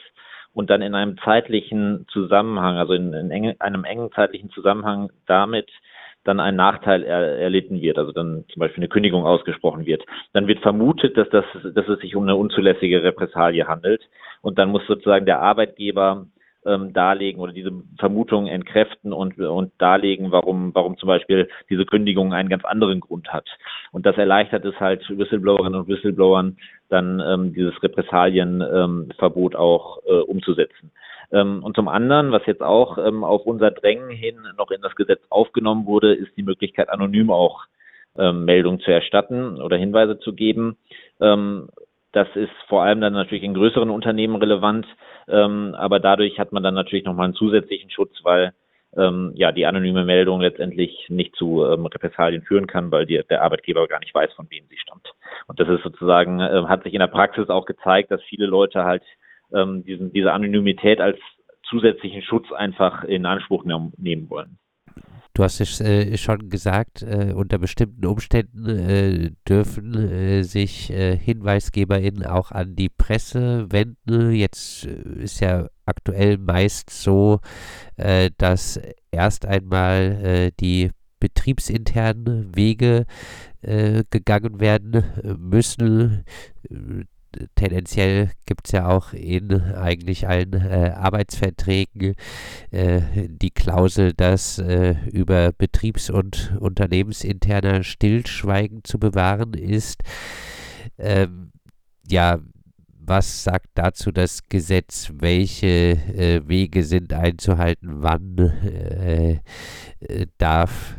und 0.52 0.70
dann 0.70 0.82
in 0.82 0.94
einem 0.94 1.16
zeitlichen 1.18 2.06
Zusammenhang, 2.12 2.76
also 2.76 2.92
in, 2.92 3.12
in 3.12 3.30
enge, 3.30 3.56
einem 3.60 3.84
engen 3.84 4.10
zeitlichen 4.12 4.50
Zusammenhang 4.50 5.10
damit 5.26 5.70
dann 6.24 6.40
ein 6.40 6.56
Nachteil 6.56 7.02
er, 7.02 7.38
erlitten 7.38 7.80
wird, 7.80 7.98
also 7.98 8.12
dann 8.12 8.44
zum 8.52 8.60
Beispiel 8.60 8.82
eine 8.82 8.88
Kündigung 8.88 9.24
ausgesprochen 9.24 9.86
wird, 9.86 10.04
dann 10.32 10.46
wird 10.46 10.60
vermutet, 10.60 11.16
dass, 11.16 11.28
das, 11.30 11.44
dass 11.74 11.88
es 11.88 12.00
sich 12.00 12.16
um 12.16 12.24
eine 12.24 12.36
unzulässige 12.36 13.02
Repressalie 13.02 13.66
handelt 13.66 14.02
und 14.42 14.58
dann 14.58 14.70
muss 14.70 14.86
sozusagen 14.86 15.26
der 15.26 15.40
Arbeitgeber 15.40 16.26
ähm, 16.66 16.92
darlegen 16.92 17.40
oder 17.40 17.52
diese 17.52 17.72
Vermutungen 17.98 18.48
entkräften 18.48 19.12
und, 19.12 19.38
und 19.38 19.72
darlegen, 19.78 20.32
warum, 20.32 20.74
warum 20.74 20.96
zum 20.96 21.08
Beispiel 21.08 21.48
diese 21.68 21.84
Kündigung 21.84 22.32
einen 22.32 22.48
ganz 22.48 22.64
anderen 22.64 23.00
Grund 23.00 23.32
hat. 23.32 23.46
Und 23.92 24.06
das 24.06 24.16
erleichtert 24.16 24.64
es 24.64 24.78
halt 24.80 25.02
Whistleblowerinnen 25.08 25.80
und 25.80 25.88
Whistleblowern, 25.88 26.56
dann 26.88 27.20
ähm, 27.20 27.52
dieses 27.52 27.82
Repressalienverbot 27.82 29.54
ähm, 29.54 29.60
auch 29.60 29.98
äh, 30.06 30.20
umzusetzen. 30.20 30.90
Ähm, 31.34 31.62
und 31.62 31.76
zum 31.76 31.88
anderen, 31.88 32.32
was 32.32 32.46
jetzt 32.46 32.62
auch 32.62 32.96
ähm, 32.96 33.24
auf 33.24 33.44
unser 33.44 33.70
Drängen 33.70 34.08
hin 34.08 34.36
noch 34.56 34.70
in 34.70 34.80
das 34.80 34.94
Gesetz 34.94 35.20
aufgenommen 35.28 35.84
wurde, 35.84 36.14
ist 36.14 36.34
die 36.36 36.42
Möglichkeit, 36.42 36.88
anonym 36.88 37.30
auch 37.30 37.64
ähm, 38.16 38.44
Meldungen 38.46 38.80
zu 38.80 38.90
erstatten 38.90 39.60
oder 39.60 39.76
Hinweise 39.76 40.18
zu 40.18 40.32
geben. 40.32 40.76
Das 42.14 42.28
ist 42.36 42.52
vor 42.68 42.84
allem 42.84 43.00
dann 43.00 43.12
natürlich 43.12 43.42
in 43.42 43.54
größeren 43.54 43.90
Unternehmen 43.90 44.36
relevant, 44.36 44.86
ähm, 45.26 45.74
aber 45.76 45.98
dadurch 45.98 46.38
hat 46.38 46.52
man 46.52 46.62
dann 46.62 46.74
natürlich 46.74 47.04
nochmal 47.04 47.24
einen 47.24 47.34
zusätzlichen 47.34 47.90
Schutz, 47.90 48.12
weil 48.22 48.52
ähm, 48.96 49.32
ja 49.34 49.50
die 49.50 49.66
anonyme 49.66 50.04
Meldung 50.04 50.40
letztendlich 50.40 51.06
nicht 51.08 51.34
zu 51.34 51.64
ähm, 51.64 51.86
Repressalien 51.86 52.42
führen 52.42 52.68
kann, 52.68 52.92
weil 52.92 53.04
die, 53.04 53.20
der 53.28 53.42
Arbeitgeber 53.42 53.88
gar 53.88 53.98
nicht 53.98 54.14
weiß, 54.14 54.32
von 54.34 54.46
wem 54.48 54.64
sie 54.70 54.78
stammt. 54.78 55.12
Und 55.48 55.58
das 55.58 55.68
ist 55.68 55.82
sozusagen, 55.82 56.38
äh, 56.38 56.62
hat 56.68 56.84
sich 56.84 56.94
in 56.94 57.00
der 57.00 57.08
Praxis 57.08 57.48
auch 57.48 57.66
gezeigt, 57.66 58.12
dass 58.12 58.22
viele 58.22 58.46
Leute 58.46 58.84
halt 58.84 59.02
ähm, 59.52 59.84
diesen, 59.84 60.12
diese 60.12 60.32
Anonymität 60.32 61.00
als 61.00 61.18
zusätzlichen 61.68 62.22
Schutz 62.22 62.50
einfach 62.52 63.04
in 63.04 63.26
Anspruch 63.26 63.64
nehmen 63.64 64.30
wollen. 64.30 64.58
Du 65.36 65.42
hast 65.42 65.60
es 65.60 65.80
äh, 65.80 66.16
schon 66.16 66.48
gesagt, 66.48 67.02
äh, 67.02 67.32
unter 67.34 67.58
bestimmten 67.58 68.06
Umständen 68.06 68.68
äh, 68.68 69.32
dürfen 69.48 69.92
äh, 69.94 70.42
sich 70.44 70.90
äh, 70.90 71.16
HinweisgeberInnen 71.16 72.24
auch 72.24 72.52
an 72.52 72.76
die 72.76 72.88
Presse 72.88 73.66
wenden. 73.72 74.30
Jetzt 74.30 74.86
äh, 74.86 75.24
ist 75.24 75.40
ja 75.40 75.66
aktuell 75.86 76.38
meist 76.38 76.90
so, 76.90 77.40
dass 78.38 78.80
erst 79.10 79.44
einmal 79.44 80.50
die 80.58 80.92
betriebsinternen 81.20 82.56
Wege 82.56 83.04
gegangen 83.60 84.60
werden 84.60 85.04
müssen 85.38 86.24
tendenziell 87.54 88.30
gibt 88.46 88.66
es 88.66 88.72
ja 88.72 88.88
auch 88.88 89.12
in 89.12 89.52
eigentlich 89.52 90.28
allen 90.28 90.52
äh, 90.52 90.92
Arbeitsverträgen 90.96 92.14
äh, 92.70 93.00
die 93.14 93.50
Klausel, 93.50 94.12
dass 94.12 94.58
äh, 94.58 94.94
über 95.12 95.52
betriebs- 95.52 96.10
und 96.10 96.56
unternehmensinterner 96.58 97.82
Stillschweigen 97.82 98.84
zu 98.84 98.98
bewahren 98.98 99.54
ist. 99.54 100.02
Ähm, 100.98 101.52
ja, 102.08 102.40
was 103.06 103.44
sagt 103.44 103.68
dazu 103.74 104.12
das 104.12 104.48
Gesetz? 104.48 105.12
Welche 105.14 105.66
äh, 105.66 106.48
Wege 106.48 106.84
sind 106.84 107.12
einzuhalten? 107.12 108.02
Wann 108.02 108.38
äh, 108.38 109.40
äh, 110.00 110.26
darf 110.38 110.96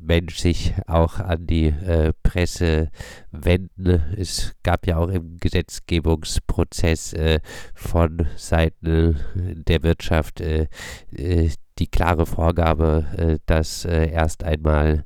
Mensch 0.00 0.38
sich 0.38 0.74
auch 0.86 1.18
an 1.18 1.46
die 1.46 1.66
äh, 1.66 2.12
Presse 2.22 2.90
wenden. 3.30 4.02
Es 4.16 4.54
gab 4.62 4.86
ja 4.86 4.96
auch 4.96 5.08
im 5.08 5.38
Gesetzgebungsprozess 5.38 7.12
äh, 7.12 7.40
von 7.74 8.26
Seiten 8.36 9.20
der 9.34 9.82
Wirtschaft 9.82 10.40
äh, 10.40 10.68
äh, 11.12 11.50
die 11.78 11.86
klare 11.86 12.26
Vorgabe, 12.26 13.06
äh, 13.16 13.38
dass 13.46 13.84
erst 13.84 14.44
einmal 14.44 15.04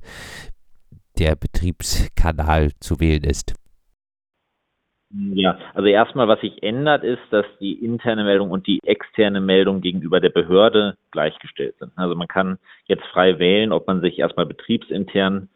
der 1.18 1.36
Betriebskanal 1.36 2.72
zu 2.80 3.00
wählen 3.00 3.24
ist. 3.24 3.54
Ja, 5.10 5.58
also 5.72 5.86
erstmal, 5.86 6.26
was 6.26 6.40
sich 6.40 6.62
ändert, 6.62 7.04
ist, 7.04 7.22
dass 7.30 7.46
die 7.60 7.84
interne 7.84 8.24
Meldung 8.24 8.50
und 8.50 8.66
die 8.66 8.80
externe 8.84 9.40
Meldung 9.40 9.80
gegenüber 9.80 10.20
der 10.20 10.30
Behörde 10.30 10.96
gleichgestellt 11.12 11.76
sind. 11.78 11.92
Also 11.96 12.16
man 12.16 12.26
kann 12.26 12.58
jetzt 12.86 13.04
frei 13.06 13.38
wählen, 13.38 13.72
ob 13.72 13.86
man 13.86 14.00
sich 14.00 14.18
erstmal 14.18 14.46
betriebsintern 14.46 15.48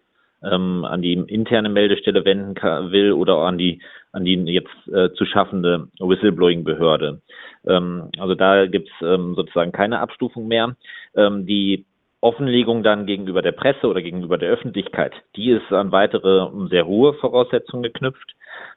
ähm, 0.42 0.84
an 0.84 1.02
die 1.02 1.14
interne 1.14 1.68
Meldestelle 1.68 2.24
wenden 2.24 2.54
kann, 2.54 2.92
will 2.92 3.12
oder 3.12 3.38
an 3.38 3.58
die 3.58 3.82
an 4.12 4.24
die 4.24 4.34
jetzt 4.34 4.70
äh, 4.88 5.12
zu 5.12 5.24
schaffende 5.24 5.88
Whistleblowing-Behörde. 5.98 7.20
Ähm, 7.66 8.08
also 8.18 8.34
da 8.34 8.66
gibt's 8.66 8.92
ähm, 9.02 9.34
sozusagen 9.34 9.72
keine 9.72 10.00
Abstufung 10.00 10.48
mehr. 10.48 10.76
Ähm, 11.14 11.46
die 11.46 11.86
Offenlegung 12.22 12.82
dann 12.82 13.06
gegenüber 13.06 13.40
der 13.40 13.52
Presse 13.52 13.86
oder 13.86 14.02
gegenüber 14.02 14.36
der 14.36 14.50
Öffentlichkeit, 14.50 15.12
die 15.36 15.50
ist 15.50 15.72
an 15.72 15.90
weitere 15.90 16.48
sehr 16.68 16.86
hohe 16.86 17.14
Voraussetzungen 17.14 17.82
geknüpft. 17.82 18.34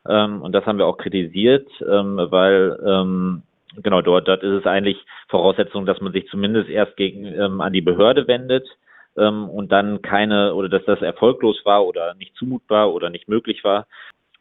Ähm, 0.07 0.41
und 0.41 0.53
das 0.53 0.65
haben 0.65 0.77
wir 0.77 0.85
auch 0.85 0.97
kritisiert, 0.97 1.67
ähm, 1.81 2.17
weil 2.29 2.79
ähm, 2.85 3.43
genau 3.81 4.01
dort, 4.01 4.27
dort 4.27 4.43
ist 4.43 4.61
es 4.61 4.65
eigentlich 4.65 4.97
Voraussetzung, 5.27 5.85
dass 5.85 5.99
man 5.99 6.13
sich 6.13 6.27
zumindest 6.27 6.69
erst 6.69 6.95
gegen 6.95 7.25
ähm, 7.25 7.59
an 7.59 7.73
die 7.73 7.81
Behörde 7.81 8.27
wendet 8.27 8.65
ähm, 9.17 9.49
und 9.49 9.71
dann 9.71 10.01
keine 10.01 10.53
oder 10.53 10.69
dass 10.69 10.85
das 10.85 11.01
erfolglos 11.01 11.59
war 11.65 11.85
oder 11.85 12.13
nicht 12.13 12.35
zumutbar 12.35 12.93
oder 12.93 13.09
nicht 13.09 13.27
möglich 13.27 13.63
war 13.63 13.87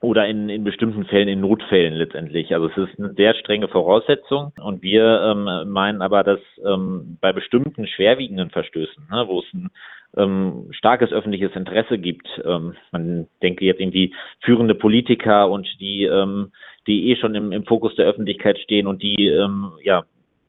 oder 0.03 0.27
in, 0.27 0.49
in 0.49 0.65
bestimmten 0.65 1.05
Fällen, 1.05 1.29
in 1.29 1.41
Notfällen 1.41 1.95
letztendlich. 1.95 2.53
Also 2.53 2.67
es 2.69 2.77
ist 2.77 2.99
eine 2.99 3.15
sehr 3.15 3.35
strenge 3.35 3.69
Voraussetzung 3.69 4.53
und 4.61 4.83
wir 4.83 5.23
ähm, 5.23 5.73
meinen 5.73 6.03
aber, 6.03 6.25
dass 6.25 6.41
ähm, 6.65 7.19
bei 7.21 7.33
bestimmten 7.33 7.87
schwerwiegenden 7.87 8.51
Verstößen, 8.51 9.07
ne, 9.11 9.25
wo 9.29 9.39
es 9.39 9.55
ein 9.55 9.71
ähm, 10.17 10.69
starkes 10.73 11.13
öffentliches 11.13 11.55
Interesse 11.55 11.99
gibt, 11.99 12.29
ähm, 12.45 12.75
man 12.91 13.29
denke 13.43 13.65
jetzt 13.65 13.81
irgendwie 13.81 14.13
führende 14.41 14.75
Politiker 14.75 15.49
und 15.49 15.69
die, 15.81 16.05
ähm, 16.05 16.51
die 16.89 17.11
eh 17.11 17.17
schon 17.17 17.37
im, 17.37 17.53
im 17.53 17.65
Fokus 17.65 17.95
der 17.95 18.07
Öffentlichkeit 18.07 18.59
stehen 18.59 18.89
und 18.89 19.03
die 19.03 19.29
ähm, 19.29 19.73
ja 19.85 20.05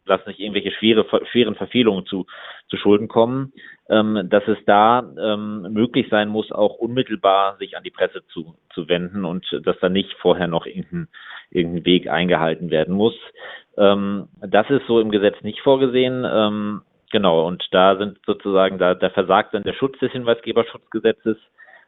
lassen 0.06 0.26
sich 0.26 0.40
irgendwelche 0.40 0.72
schwere, 0.72 1.06
schweren 1.32 1.56
Verfehlungen 1.56 2.06
zu, 2.06 2.26
zu 2.70 2.78
Schulden 2.78 3.08
kommen, 3.08 3.54
ähm, 3.90 4.28
dass 4.30 4.48
es 4.48 4.58
da 4.66 5.04
ähm, 5.22 5.74
möglich 5.74 6.08
sein 6.10 6.30
muss, 6.30 6.52
auch 6.52 6.76
unmittelbar 6.76 7.58
sich 7.58 7.78
an 7.78 7.84
die 7.84 7.92
Presse 7.92 8.26
zu, 8.28 8.56
zu 8.74 8.88
wenden 8.88 9.26
und 9.26 9.46
dass 9.64 9.78
da 9.80 9.90
nicht 9.90 10.14
vorher 10.22 10.48
noch 10.48 10.66
irgendein, 10.66 11.08
irgendein 11.52 11.86
Weg 11.86 12.10
eingehalten 12.10 12.70
werden 12.70 12.96
muss. 12.96 13.16
Ähm, 13.78 14.28
das 14.42 14.70
ist 14.70 14.86
so 14.88 15.00
im 15.00 15.12
Gesetz 15.12 15.42
nicht 15.42 15.62
vorgesehen. 15.62 16.26
Ähm, 16.30 16.82
genau, 17.12 17.48
und 17.48 17.66
da 17.72 17.98
sind 17.98 18.20
sozusagen, 18.26 18.78
da, 18.78 18.96
da 18.96 19.10
versagt 19.10 19.54
dann 19.54 19.64
der 19.64 19.74
Schutz 19.74 19.98
des 20.00 20.12
Hinweisgeberschutzgesetzes. 20.12 21.38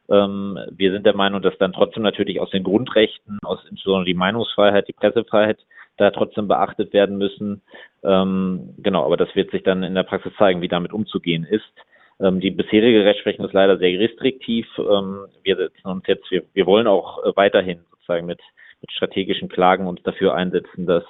Ähm, 0.09 0.59
wir 0.71 0.91
sind 0.91 1.05
der 1.05 1.15
Meinung, 1.15 1.41
dass 1.41 1.57
dann 1.57 1.73
trotzdem 1.73 2.03
natürlich 2.03 2.39
aus 2.39 2.49
den 2.51 2.63
Grundrechten, 2.63 3.39
aus 3.43 3.59
insbesondere 3.69 4.05
die 4.05 4.13
Meinungsfreiheit, 4.13 4.87
die 4.87 4.93
Pressefreiheit, 4.93 5.59
da 5.97 6.11
trotzdem 6.11 6.47
beachtet 6.47 6.93
werden 6.93 7.17
müssen. 7.17 7.61
Ähm, 8.03 8.73
genau, 8.77 9.05
aber 9.05 9.17
das 9.17 9.33
wird 9.35 9.51
sich 9.51 9.63
dann 9.63 9.83
in 9.83 9.95
der 9.95 10.03
Praxis 10.03 10.33
zeigen, 10.37 10.61
wie 10.61 10.67
damit 10.67 10.93
umzugehen 10.93 11.45
ist. 11.45 11.71
Ähm, 12.19 12.39
die 12.39 12.51
bisherige 12.51 13.05
Rechtsprechung 13.05 13.45
ist 13.45 13.53
leider 13.53 13.77
sehr 13.77 13.99
restriktiv. 13.99 14.67
Ähm, 14.77 15.25
wir 15.43 15.55
setzen 15.57 15.87
uns 15.87 16.05
jetzt, 16.07 16.29
wir, 16.31 16.43
wir 16.53 16.65
wollen 16.65 16.87
auch 16.87 17.23
äh, 17.23 17.31
weiterhin 17.35 17.79
sozusagen 17.91 18.25
mit, 18.25 18.39
mit 18.81 18.91
strategischen 18.91 19.49
Klagen 19.49 19.87
uns 19.87 20.01
dafür 20.03 20.35
einsetzen, 20.35 20.85
dass, 20.85 21.03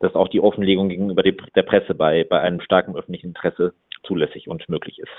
dass 0.00 0.14
auch 0.14 0.28
die 0.28 0.40
Offenlegung 0.40 0.88
gegenüber 0.88 1.22
der 1.22 1.62
Presse 1.62 1.94
bei, 1.94 2.24
bei 2.24 2.40
einem 2.40 2.60
starken 2.60 2.96
öffentlichen 2.96 3.28
Interesse 3.28 3.74
zulässig 4.04 4.48
und 4.48 4.68
möglich 4.68 4.98
ist. 4.98 5.12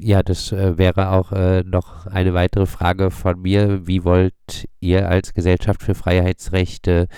Ja, 0.00 0.22
das 0.22 0.52
äh, 0.52 0.78
wäre 0.78 1.10
auch 1.10 1.32
äh, 1.32 1.64
noch 1.64 2.06
eine 2.06 2.32
weitere 2.34 2.66
Frage 2.66 3.10
von 3.10 3.40
mir. 3.40 3.80
Wie 3.86 4.04
wollt 4.04 4.68
ihr 4.80 5.08
als 5.08 5.34
Gesellschaft 5.34 5.82
für 5.82 5.94
Freiheitsrechte 5.94 7.08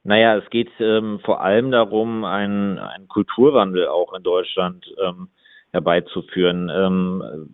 Naja, 0.03 0.37
es 0.37 0.49
geht 0.51 0.71
ähm, 0.81 1.21
vor 1.25 1.41
allem 1.41 1.71
darum, 1.71 2.25
einen, 2.25 2.79
einen 2.79 3.09
Kulturwandel 3.09 3.89
auch 3.89 4.13
in 4.13 4.23
Deutschland 4.23 4.87
ähm, 5.03 5.29
herbeizuführen. 5.73 6.71
Ähm, 6.71 7.49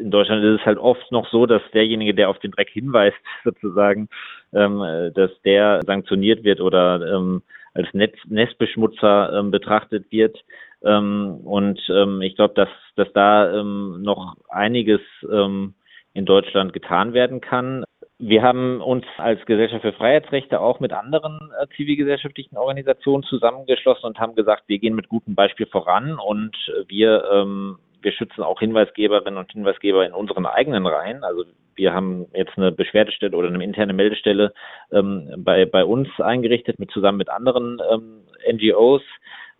in 0.00 0.10
Deutschland 0.10 0.44
ist 0.44 0.60
es 0.60 0.66
halt 0.66 0.78
oft 0.78 1.12
noch 1.12 1.28
so, 1.30 1.46
dass 1.46 1.62
derjenige, 1.72 2.14
der 2.14 2.28
auf 2.28 2.40
den 2.40 2.50
Dreck 2.50 2.70
hinweist, 2.70 3.16
sozusagen, 3.44 4.08
ähm, 4.52 4.80
dass 5.14 5.30
der 5.44 5.80
sanktioniert 5.86 6.42
wird 6.42 6.60
oder 6.60 7.00
ähm, 7.14 7.42
als 7.74 7.88
Netz, 7.92 8.16
Nestbeschmutzer 8.26 9.38
ähm, 9.38 9.50
betrachtet 9.50 10.10
wird. 10.10 10.36
Ähm, 10.84 11.40
und 11.44 11.80
ähm, 11.88 12.20
ich 12.22 12.36
glaube, 12.36 12.54
dass, 12.54 12.68
dass 12.96 13.12
da 13.12 13.52
ähm, 13.52 14.02
noch 14.02 14.36
einiges 14.48 15.00
ähm, 15.30 15.74
in 16.12 16.26
Deutschland 16.26 16.72
getan 16.72 17.12
werden 17.12 17.40
kann. 17.40 17.84
Wir 18.18 18.42
haben 18.42 18.80
uns 18.80 19.04
als 19.18 19.44
Gesellschaft 19.46 19.82
für 19.82 19.92
Freiheitsrechte 19.92 20.60
auch 20.60 20.78
mit 20.78 20.92
anderen 20.92 21.50
äh, 21.60 21.66
zivilgesellschaftlichen 21.76 22.56
Organisationen 22.56 23.24
zusammengeschlossen 23.24 24.06
und 24.06 24.18
haben 24.18 24.36
gesagt, 24.36 24.64
wir 24.68 24.78
gehen 24.78 24.94
mit 24.94 25.08
gutem 25.08 25.34
Beispiel 25.34 25.66
voran 25.66 26.18
und 26.18 26.56
wir, 26.86 27.24
ähm, 27.32 27.78
wir 28.02 28.12
schützen 28.12 28.42
auch 28.42 28.60
Hinweisgeberinnen 28.60 29.38
und 29.38 29.50
Hinweisgeber 29.50 30.06
in 30.06 30.12
unseren 30.12 30.46
eigenen 30.46 30.86
Reihen. 30.86 31.24
Also 31.24 31.44
wir 31.74 31.92
haben 31.92 32.26
jetzt 32.34 32.56
eine 32.56 32.70
Beschwerdestelle 32.70 33.36
oder 33.36 33.48
eine 33.48 33.64
interne 33.64 33.92
Meldestelle 33.92 34.52
ähm, 34.92 35.32
bei, 35.38 35.64
bei 35.64 35.84
uns 35.84 36.08
eingerichtet, 36.20 36.78
mit 36.78 36.92
zusammen 36.92 37.18
mit 37.18 37.30
anderen 37.30 37.80
ähm, 37.92 38.22
NGOs 38.48 39.02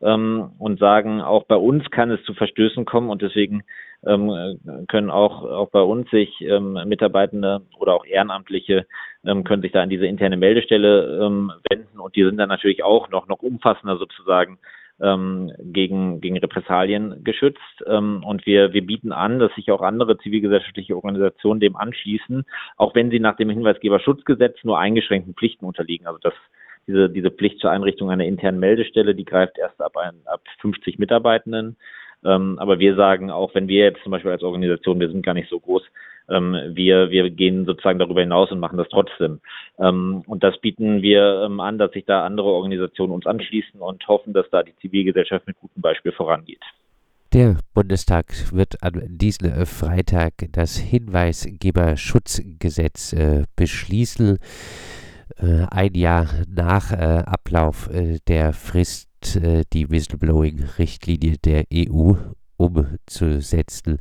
ähm, 0.04 0.50
und 0.58 0.78
sagen, 0.78 1.20
auch 1.20 1.44
bei 1.44 1.56
uns 1.56 1.90
kann 1.90 2.10
es 2.10 2.22
zu 2.24 2.34
Verstößen 2.34 2.84
kommen 2.84 3.10
und 3.10 3.22
deswegen 3.22 3.64
ähm, 4.06 4.60
können 4.88 5.10
auch, 5.10 5.44
auch 5.44 5.70
bei 5.70 5.80
uns 5.80 6.10
sich 6.10 6.40
ähm, 6.42 6.78
Mitarbeitende 6.86 7.62
oder 7.78 7.94
auch 7.94 8.04
Ehrenamtliche 8.04 8.86
ähm, 9.24 9.44
können 9.44 9.62
sich 9.62 9.72
da 9.72 9.82
an 9.82 9.88
diese 9.88 10.06
interne 10.06 10.36
Meldestelle 10.36 11.24
ähm, 11.24 11.52
wenden 11.70 11.98
und 11.98 12.14
die 12.14 12.24
sind 12.24 12.36
dann 12.36 12.50
natürlich 12.50 12.84
auch 12.84 13.08
noch, 13.08 13.26
noch 13.28 13.40
umfassender 13.42 13.96
sozusagen 13.96 14.58
ähm, 15.00 15.50
gegen, 15.58 16.20
gegen 16.20 16.38
Repressalien 16.38 17.24
geschützt. 17.24 17.82
Und 17.84 18.46
wir, 18.46 18.72
wir 18.72 18.86
bieten 18.86 19.10
an, 19.10 19.40
dass 19.40 19.52
sich 19.56 19.72
auch 19.72 19.82
andere 19.82 20.16
zivilgesellschaftliche 20.18 20.94
Organisationen 20.94 21.58
dem 21.58 21.74
anschließen, 21.74 22.44
auch 22.76 22.94
wenn 22.94 23.10
sie 23.10 23.18
nach 23.18 23.36
dem 23.36 23.50
Hinweisgeberschutzgesetz 23.50 24.62
nur 24.62 24.78
eingeschränkten 24.78 25.34
Pflichten 25.34 25.64
unterliegen. 25.64 26.06
Also 26.06 26.20
das 26.22 26.34
diese, 26.86 27.10
diese 27.10 27.30
Pflicht 27.30 27.60
zur 27.60 27.70
Einrichtung 27.70 28.10
einer 28.10 28.24
internen 28.24 28.60
Meldestelle, 28.60 29.14
die 29.14 29.24
greift 29.24 29.58
erst 29.58 29.80
ab, 29.80 29.96
ein, 29.96 30.14
ab 30.26 30.42
50 30.60 30.98
Mitarbeitenden. 30.98 31.76
Ähm, 32.24 32.58
aber 32.58 32.78
wir 32.78 32.96
sagen 32.96 33.30
auch, 33.30 33.54
wenn 33.54 33.68
wir 33.68 33.84
jetzt 33.84 34.02
zum 34.02 34.12
Beispiel 34.12 34.30
als 34.30 34.42
Organisation, 34.42 35.00
wir 35.00 35.10
sind 35.10 35.24
gar 35.24 35.34
nicht 35.34 35.50
so 35.50 35.60
groß, 35.60 35.82
ähm, 36.28 36.56
wir, 36.72 37.10
wir 37.10 37.30
gehen 37.30 37.66
sozusagen 37.66 37.98
darüber 37.98 38.20
hinaus 38.20 38.50
und 38.50 38.60
machen 38.60 38.78
das 38.78 38.88
trotzdem. 38.88 39.40
Ähm, 39.78 40.22
und 40.26 40.42
das 40.42 40.58
bieten 40.58 41.02
wir 41.02 41.42
ähm, 41.44 41.60
an, 41.60 41.76
dass 41.78 41.92
sich 41.92 42.06
da 42.06 42.24
andere 42.24 42.48
Organisationen 42.48 43.12
uns 43.12 43.26
anschließen 43.26 43.80
und 43.80 44.08
hoffen, 44.08 44.32
dass 44.32 44.48
da 44.50 44.62
die 44.62 44.74
Zivilgesellschaft 44.76 45.46
mit 45.46 45.60
gutem 45.60 45.82
Beispiel 45.82 46.12
vorangeht. 46.12 46.62
Der 47.34 47.58
Bundestag 47.74 48.32
wird 48.52 48.82
an 48.82 49.02
diesem 49.08 49.50
äh, 49.50 49.66
Freitag 49.66 50.32
das 50.52 50.78
Hinweisgeberschutzgesetz 50.78 53.12
äh, 53.12 53.44
beschließen. 53.56 54.38
Äh, 55.36 55.66
ein 55.70 55.94
Jahr 55.94 56.28
nach 56.48 56.92
äh, 56.92 57.22
Ablauf 57.26 57.90
äh, 57.90 58.18
der 58.26 58.52
Frist 58.52 59.08
die 59.72 59.88
Whistleblowing-Richtlinie 59.88 61.38
der 61.38 61.64
EU 61.74 62.12
umzusetzen. 62.58 63.98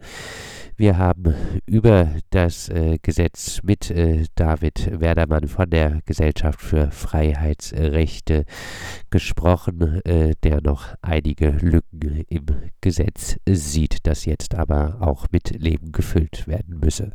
Wir 0.75 0.97
haben 0.97 1.33
über 1.65 2.15
das 2.31 2.69
äh, 2.69 2.97
Gesetz 3.01 3.61
mit 3.63 3.91
äh, 3.91 4.25
David 4.35 4.99
Werdermann 4.99 5.47
von 5.47 5.69
der 5.69 6.01
Gesellschaft 6.05 6.61
für 6.61 6.89
Freiheitsrechte 6.91 8.45
gesprochen, 9.11 10.01
äh, 10.03 10.33
der 10.43 10.61
noch 10.61 10.95
einige 11.01 11.49
Lücken 11.51 12.23
im 12.27 12.45
Gesetz 12.81 13.37
sieht, 13.47 14.07
das 14.07 14.25
jetzt 14.25 14.55
aber 14.55 14.97
auch 14.99 15.27
mit 15.31 15.51
Leben 15.51 15.91
gefüllt 15.91 16.47
werden 16.47 16.79
müsse. 16.79 17.11